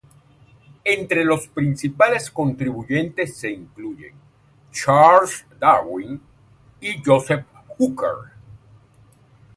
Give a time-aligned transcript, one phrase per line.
[0.83, 4.15] Entre los principales contribuyentes se incluyen
[4.71, 6.19] Charles Darwin
[6.79, 7.45] y Joseph
[7.77, 8.33] Hooker.